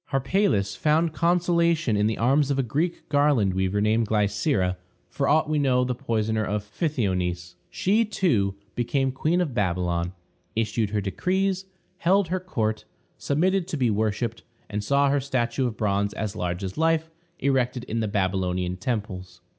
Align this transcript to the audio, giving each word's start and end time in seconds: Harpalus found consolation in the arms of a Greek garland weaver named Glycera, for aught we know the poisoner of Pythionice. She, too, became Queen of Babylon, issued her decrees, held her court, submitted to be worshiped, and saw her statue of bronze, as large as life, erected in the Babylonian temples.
Harpalus 0.09 0.75
found 0.75 1.13
consolation 1.13 1.95
in 1.95 2.07
the 2.07 2.17
arms 2.17 2.49
of 2.49 2.57
a 2.57 2.63
Greek 2.63 3.07
garland 3.07 3.53
weaver 3.53 3.79
named 3.79 4.07
Glycera, 4.07 4.75
for 5.11 5.27
aught 5.27 5.47
we 5.47 5.59
know 5.59 5.83
the 5.83 5.93
poisoner 5.93 6.43
of 6.43 6.63
Pythionice. 6.73 7.53
She, 7.69 8.03
too, 8.03 8.55
became 8.73 9.11
Queen 9.11 9.39
of 9.41 9.53
Babylon, 9.53 10.13
issued 10.55 10.89
her 10.89 11.01
decrees, 11.01 11.65
held 11.99 12.29
her 12.29 12.39
court, 12.39 12.83
submitted 13.19 13.67
to 13.67 13.77
be 13.77 13.91
worshiped, 13.91 14.41
and 14.71 14.83
saw 14.83 15.11
her 15.11 15.19
statue 15.19 15.67
of 15.67 15.77
bronze, 15.77 16.15
as 16.15 16.35
large 16.35 16.63
as 16.63 16.79
life, 16.79 17.11
erected 17.37 17.83
in 17.83 17.99
the 17.99 18.07
Babylonian 18.07 18.77
temples. 18.77 19.41